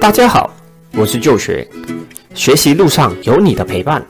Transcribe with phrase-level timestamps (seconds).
[0.00, 0.50] 大家好，
[0.94, 1.68] 我是旧学，
[2.34, 4.02] 学习路上有你的陪伴，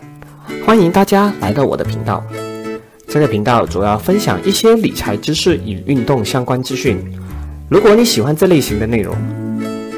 [0.65, 2.25] 欢迎大家来到我的频道。
[3.09, 6.97] 这个频道主要分享一些理财知识与运动相关资讯。
[7.69, 9.17] 如果你喜欢这类型的内容，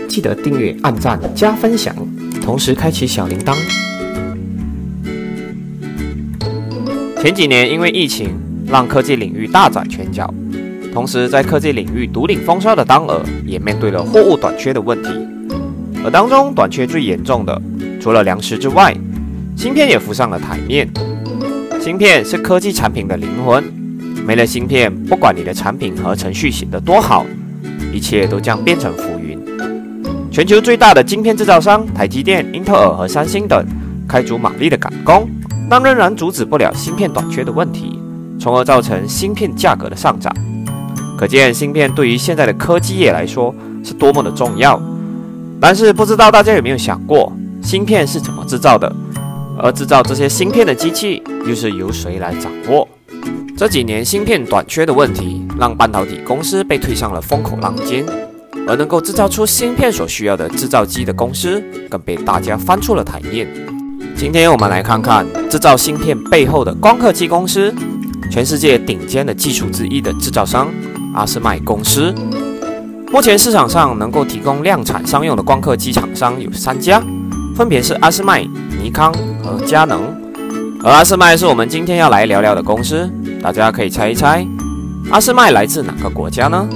[0.08, 1.94] 记得订阅、按赞、加分享，
[2.40, 3.54] 同时开启小铃铛。
[7.20, 8.30] 前几年因为疫情，
[8.66, 10.32] 让科技领域大展拳脚，
[10.94, 15.10] 同时在科技领域独领风骚的当儿，也面对了货物短缺的问题。
[16.04, 17.62] 而当中短缺最严重的，
[18.00, 18.94] 除了粮食之外，
[19.56, 20.88] 芯片也浮上了台面。
[21.80, 23.62] 芯片是科技产品的灵魂，
[24.26, 27.24] 没了芯片，不管你的产品和程序写得多好，
[27.92, 29.38] 一切都将变成浮云。
[30.30, 33.64] 全球最大的晶片制造商台积电、英特尔和三星等，
[34.08, 35.28] 开足马力的赶工，
[35.68, 38.00] 但仍然阻止不了芯片短缺的问题，
[38.40, 40.34] 从而造成芯片价格的上涨。
[41.18, 44.80] 可见芯片对于现在的科技业来说是多么的重要。
[45.62, 48.92] 但是不知道大家有没有想过，芯片是怎么制造的？
[49.56, 52.88] 而制造这些芯片的机器又是由谁来掌握？
[53.56, 58.04] 这几年芯片短缺的问题，让半导体公司被推上了风口浪尖，
[58.66, 63.46] 而能够制造出芯片所需要的制造机的公司，更被大家翻出了台面。
[64.16, 67.72] 今天我们来看看制造芯片背后的光刻机公司，
[68.32, 70.68] 全世界顶尖的技术之一的制造商
[71.14, 72.12] 阿斯麦公司。
[73.12, 76.98] 目前市场上能够提供量产商用的光刻机厂商有三家，
[77.54, 78.42] 分别是阿斯麦、
[78.82, 79.12] 尼康
[79.44, 80.00] 和佳能。
[80.82, 83.08] 而阿斯麦是我们今天要来聊聊的公司，
[83.42, 84.46] 大家可以猜一猜，
[85.10, 86.66] 阿斯麦来自哪个国家呢？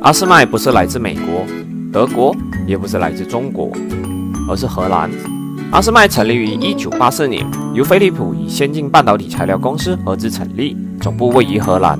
[0.00, 1.44] 阿斯麦不是来自美国、
[1.92, 2.34] 德国，
[2.66, 3.70] 也不是来自中国，
[4.48, 5.10] 而是荷兰。
[5.72, 11.98] 阿斯麦成立于一九八四年，由飞利浦与先进半导体材料公司合资成立，总部位于荷兰。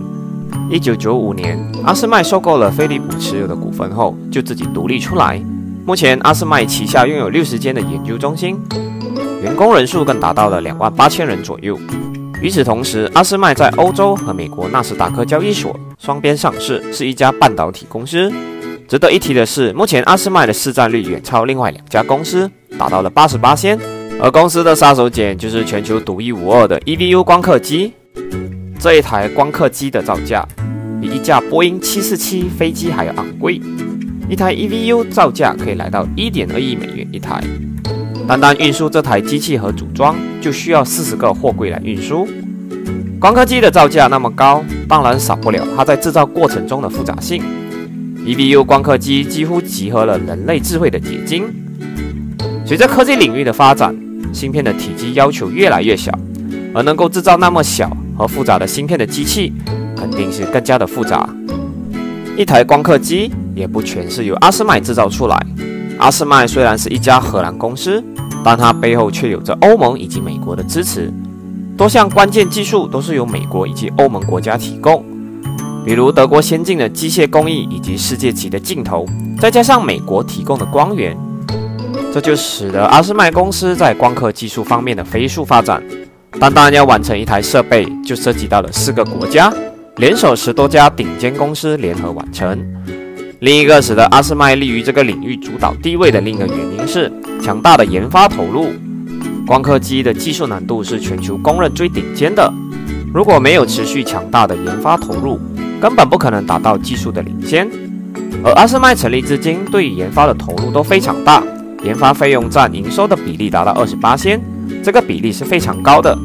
[0.70, 5.42] 一九九五年，阿斯麦收购了飞利浦持有的股份后，就自己独立出来。
[5.84, 8.56] 目前，阿斯麦旗下拥有六十间的研究中心，
[9.42, 11.78] 员工人数更达到了两万八千人左右。
[12.40, 18.32] 与此同时，阿斯麦在欧洲和美国纳斯达克交易所双边上市，是一家半导体公司。
[18.86, 23.78] 值得一提的是，目前阿斯麦的市占率远超另外两家公司，达到了八十八仙。
[24.22, 27.94] 而公司的杀手锏就是全球独一无二的 EVU 光刻机。
[28.82, 30.42] 这一台光刻机的造价
[31.02, 33.60] 比一架波音747飞机还要昂贵，
[34.26, 37.44] 一台 EVU 造价可以来到1.2亿美元一台。
[38.26, 42.26] 单单运输这台机器和组装就需要四十个货柜来运输。
[43.20, 47.42] 光刻机的造价那么高，当然少不了它在制造过程中的复杂性。
[48.24, 51.44] EVU 光刻机几乎集合了人类智慧的结晶。
[52.64, 53.94] 随着科技领域的发展，
[54.32, 56.18] 芯片的体积要求越来越小，
[56.74, 57.90] 而能够制造那么小。
[58.18, 59.50] 和复杂的芯片的机器
[59.96, 61.26] 肯定是更加的复杂。
[62.36, 65.46] 一台光刻机也不全是由阿斯麦制造出来。
[65.98, 68.04] 阿斯麦虽然是一家荷兰公司，
[68.44, 71.10] 但它背后却有着欧盟以及美国的支持。
[71.78, 75.02] 多项关键技术都是由美国以及欧盟国家提供，
[75.82, 79.06] 比如德国先进的机械工艺以及世界级的镜头，
[79.40, 81.16] 再加上美国提供的光源，
[82.12, 85.82] 这就使得阿斯麦公司在光刻技术方面的飞速发展。
[86.40, 89.52] 单单要完成一台设备，就涉及到了四个国家
[89.96, 92.58] 联手十多家顶尖公司联合完成。
[93.40, 97.12] 另一个使得阿斯麦立于这个领域主导地位的另一个原因是
[97.42, 98.72] 强大的研发投入。
[99.46, 102.50] 光刻机的技术难度是全球公认最顶尖的，
[103.12, 105.38] 如果没有持续强大的研发投入，
[105.78, 107.68] 根本不可能达到技术的领先。
[108.42, 111.42] 而阿斯麦成立至今，对于研发的投入都非常大，
[111.82, 114.40] 研发费用占营收的比例达到二十八千。
[114.82, 116.16] 这个比例是非常高的。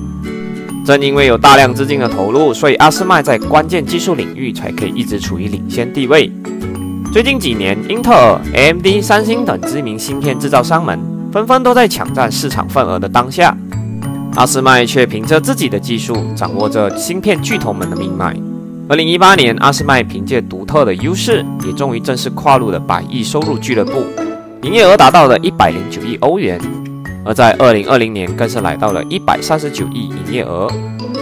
[0.86, 6.32] 正因为有大量资金的投入，所以阿斯麦在关键技术领域才可以一直处于领先地位。
[7.12, 11.00] 最近几年，英特尔、AMD、三星等知名芯片制造商们
[11.32, 13.58] 纷纷都在抢占市场份额的当下，
[14.36, 18.36] 阿斯麦却凭着自己的技术掌握着芯片巨头们的命脉。
[18.88, 24.04] 二零一八年，阿斯麦凭借独特的优势，也终于正式跨入了百亿收入俱乐部，
[24.62, 26.62] 营业额达到了一百零九亿欧元。
[27.26, 30.72] 而在二零二零年，更是来到了一百三十九亿营业额，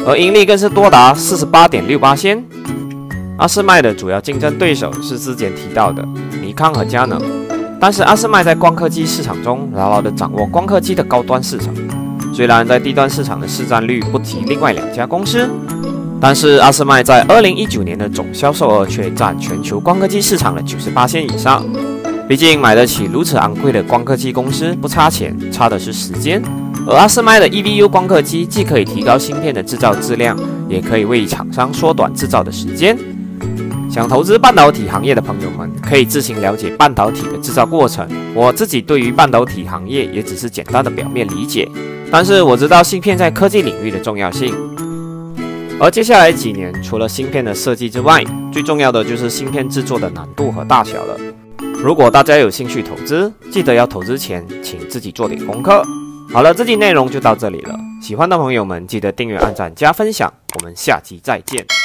[0.05, 2.43] 而盈利更是多达四十八点六八仙。
[3.37, 6.05] 阿斯麦的主要竞争对手是之前提到的
[6.41, 7.19] 尼康和佳能，
[7.79, 11.73] 但是阿斯麦在光刻机市场中牢牢地掌握光刻机的高端市场。
[12.33, 15.49] 虽然在低端市场的市占率不及另外两家公司，
[16.19, 21.65] 但是阿斯麦在二零一九年的总销售额却占全球光刻机市场的九十八仙以上。
[22.27, 26.41] 毕竟买得起如此昂贵的光刻机公司不差钱，差的是时间。
[26.87, 30.37] 而阿斯麦的 EVU 光刻机既可以提高芯片的制造质量，
[30.67, 32.97] 也可以为厂商缩短制造的时间。
[33.89, 38.07] 想投资半导体行业的朋友们，可以自行了解半导体的制造过程。
[38.33, 41.69] 我自己对于半导体行业也只是简单的表面理解，
[42.09, 44.55] 但是我知道芯片在科技领域的重要性。
[45.79, 51.15] 而接下来几年，除了芯片的设计之外，最重要的就是芯片制作的难度和大小了。
[51.83, 55.83] 如果大家有兴趣投资，记得要投资前请自己做点功课。
[56.31, 57.77] 好了，这期内容就到这里了。
[58.01, 60.31] 喜欢的朋友们记得订阅、按赞、加分享。
[60.57, 61.82] 我们下期再见。